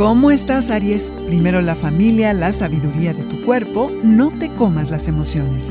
¿Cómo 0.00 0.30
estás, 0.30 0.70
Aries? 0.70 1.12
Primero 1.26 1.60
la 1.60 1.74
familia, 1.74 2.32
la 2.32 2.52
sabiduría 2.52 3.12
de 3.12 3.22
tu 3.22 3.44
cuerpo, 3.44 3.92
no 4.02 4.30
te 4.30 4.48
comas 4.54 4.90
las 4.90 5.08
emociones. 5.08 5.70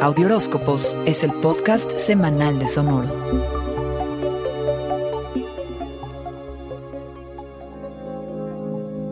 Audioróscopos 0.00 0.96
es 1.04 1.24
el 1.24 1.32
podcast 1.32 1.90
semanal 1.98 2.60
de 2.60 2.68
Sonoro. 2.68 3.12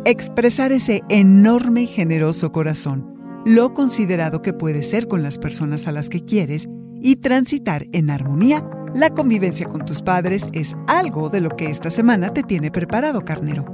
Expresar 0.04 0.70
ese 0.70 1.02
enorme 1.08 1.82
y 1.82 1.86
generoso 1.88 2.52
corazón, 2.52 3.42
lo 3.44 3.74
considerado 3.74 4.40
que 4.40 4.52
puede 4.52 4.84
ser 4.84 5.08
con 5.08 5.24
las 5.24 5.36
personas 5.36 5.88
a 5.88 5.90
las 5.90 6.10
que 6.10 6.24
quieres 6.24 6.68
y 7.02 7.16
transitar 7.16 7.88
en 7.90 8.08
armonía 8.08 8.64
la 8.94 9.10
convivencia 9.10 9.66
con 9.66 9.84
tus 9.84 10.02
padres 10.02 10.48
es 10.52 10.76
algo 10.88 11.30
de 11.30 11.40
lo 11.40 11.50
que 11.50 11.70
esta 11.70 11.90
semana 11.90 12.30
te 12.30 12.42
tiene 12.42 12.70
preparado, 12.72 13.24
carnero. 13.24 13.64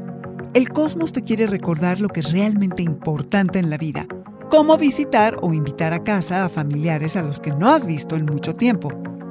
El 0.52 0.68
cosmos 0.68 1.12
te 1.12 1.22
quiere 1.22 1.46
recordar 1.46 2.00
lo 2.00 2.08
que 2.08 2.20
es 2.20 2.32
realmente 2.32 2.82
importante 2.82 3.58
en 3.58 3.70
la 3.70 3.78
vida, 3.78 4.06
como 4.50 4.76
visitar 4.76 5.38
o 5.40 5.54
invitar 5.54 5.94
a 5.94 6.04
casa 6.04 6.44
a 6.44 6.48
familiares 6.48 7.16
a 7.16 7.22
los 7.22 7.40
que 7.40 7.50
no 7.50 7.70
has 7.70 7.86
visto 7.86 8.14
en 8.16 8.26
mucho 8.26 8.56
tiempo, 8.56 8.90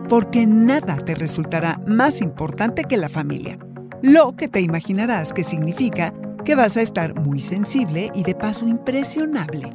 porque 0.09 0.45
nada 0.48 0.98
te 0.98 1.13
resultará 1.13 1.80
más 1.88 2.22
importante 2.22 2.86
que 2.86 2.97
la 2.97 3.09
familia, 3.09 3.59
lo 4.02 4.36
que 4.36 4.47
te 4.47 4.61
imaginarás 4.61 5.33
que 5.33 5.44
significa 5.44 6.13
que 6.44 6.55
vas 6.55 6.77
a 6.77 6.81
estar 6.81 7.13
muy 7.16 7.39
sensible 7.39 8.11
y 8.13 8.23
de 8.23 8.36
paso 8.36 8.67
impresionable. 8.67 9.70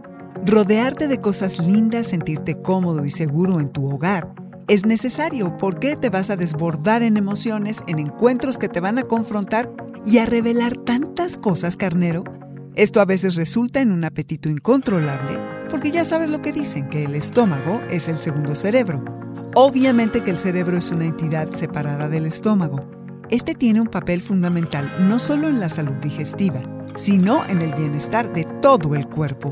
Rodearte 0.45 1.07
de 1.07 1.21
cosas 1.21 1.59
lindas, 1.59 2.09
sentirte 2.09 2.61
cómodo 2.61 3.05
y 3.05 3.11
seguro 3.11 3.61
en 3.61 3.71
tu 3.71 3.93
hogar, 3.93 4.40
es 4.71 4.87
necesario 4.87 5.59
porque 5.59 5.97
te 5.97 6.11
vas 6.11 6.31
a 6.31 6.37
desbordar 6.37 7.03
en 7.03 7.17
emociones, 7.17 7.83
en 7.89 7.99
encuentros 7.99 8.57
que 8.57 8.69
te 8.69 8.79
van 8.79 8.99
a 8.99 9.03
confrontar 9.03 9.69
y 10.07 10.19
a 10.19 10.27
revelar 10.27 10.77
tantas 10.77 11.37
cosas, 11.37 11.77
carnero. 11.77 12.23
Esto 12.77 13.01
a 13.01 13.05
veces 13.05 13.35
resulta 13.35 13.81
en 13.81 13.91
un 13.91 14.05
apetito 14.05 14.49
incontrolable, 14.49 15.41
porque 15.71 15.91
ya 15.91 16.05
sabes 16.05 16.31
lo 16.31 16.41
que 16.41 16.53
dicen, 16.53 16.89
que 16.89 17.03
el 17.03 17.17
estómago 17.17 17.81
es 17.91 18.09
el 18.09 18.17
segundo 18.17 18.55
cerebro. 18.55 19.05
Obviamente 19.57 20.23
que 20.23 20.31
el 20.31 20.39
cerebro 20.39 20.79
es 20.79 20.93
una 20.93 21.07
entidad 21.07 21.49
separada 21.49 22.09
del 22.09 22.27
estómago. 22.27 22.89
Este 23.29 23.57
tiene 23.57 23.81
un 23.81 23.89
papel 23.89 24.23
fundamental 24.23 24.89
no 25.01 25.19
solo 25.19 25.49
en 25.49 25.59
la 25.59 25.69
salud 25.69 25.97
digestiva, 26.01 26.63
sino 26.97 27.45
en 27.47 27.63
el 27.63 27.75
bienestar 27.75 28.33
de 28.33 28.45
todo 28.63 28.95
el 28.95 29.07
cuerpo. 29.09 29.51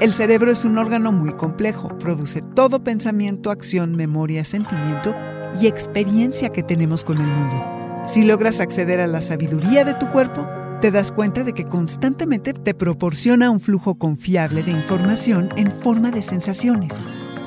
El 0.00 0.12
cerebro 0.12 0.50
es 0.50 0.64
un 0.64 0.78
órgano 0.78 1.12
muy 1.12 1.32
complejo, 1.32 1.88
produce 1.98 2.42
todo 2.42 2.82
pensamiento, 2.82 3.50
acción, 3.50 3.96
memoria, 3.96 4.44
sentimiento 4.44 5.14
y 5.60 5.66
experiencia 5.66 6.50
que 6.50 6.62
tenemos 6.62 7.04
con 7.04 7.18
el 7.18 7.26
mundo. 7.26 8.04
Si 8.06 8.22
logras 8.24 8.60
acceder 8.60 9.00
a 9.00 9.06
la 9.06 9.20
sabiduría 9.20 9.84
de 9.84 9.94
tu 9.94 10.08
cuerpo, 10.10 10.46
te 10.80 10.90
das 10.90 11.12
cuenta 11.12 11.44
de 11.44 11.52
que 11.52 11.64
constantemente 11.64 12.54
te 12.54 12.74
proporciona 12.74 13.50
un 13.50 13.60
flujo 13.60 13.96
confiable 13.96 14.62
de 14.62 14.72
información 14.72 15.50
en 15.56 15.70
forma 15.70 16.10
de 16.10 16.22
sensaciones. 16.22 16.94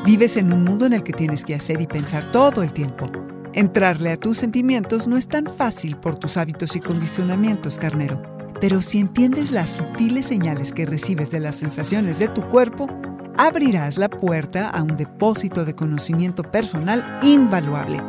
Vives 0.05 0.37
en 0.37 0.53
un 0.53 0.63
mundo 0.63 0.85
en 0.85 0.93
el 0.93 1.03
que 1.03 1.13
tienes 1.13 1.43
que 1.43 1.55
hacer 1.55 1.81
y 1.81 1.87
pensar 1.87 2.31
todo 2.31 2.61
el 2.61 2.73
tiempo. 2.73 3.09
Entrarle 3.53 4.11
a 4.11 4.17
tus 4.17 4.37
sentimientos 4.37 5.07
no 5.07 5.17
es 5.17 5.27
tan 5.27 5.45
fácil 5.45 5.95
por 5.97 6.17
tus 6.17 6.37
hábitos 6.37 6.75
y 6.75 6.79
condicionamientos, 6.79 7.77
carnero. 7.77 8.32
Pero 8.63 8.79
si 8.79 9.01
entiendes 9.01 9.51
las 9.51 9.71
sutiles 9.71 10.27
señales 10.27 10.71
que 10.71 10.85
recibes 10.85 11.31
de 11.31 11.41
las 11.41 11.55
sensaciones 11.55 12.17
de 12.17 12.29
tu 12.29 12.41
cuerpo, 12.43 12.87
abrirás 13.35 13.97
la 13.97 14.07
puerta 14.07 14.69
a 14.69 14.81
un 14.81 14.95
depósito 14.95 15.65
de 15.65 15.75
conocimiento 15.75 16.43
personal 16.43 17.19
invaluable. 17.21 17.99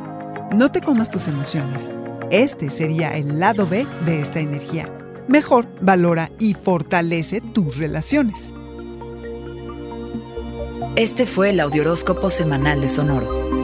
No 0.52 0.70
te 0.70 0.80
comas 0.80 1.10
tus 1.10 1.26
emociones. 1.26 1.90
Este 2.30 2.70
sería 2.70 3.16
el 3.16 3.40
lado 3.40 3.66
B 3.66 3.84
de 4.06 4.20
esta 4.20 4.38
energía. 4.38 4.88
Mejor 5.26 5.66
valora 5.80 6.30
y 6.38 6.54
fortalece 6.54 7.40
tus 7.40 7.78
relaciones. 7.78 8.54
Este 10.94 11.26
fue 11.26 11.50
el 11.50 11.58
Audioróscopo 11.58 12.30
Semanal 12.30 12.80
de 12.80 12.90
Sonoro. 12.90 13.63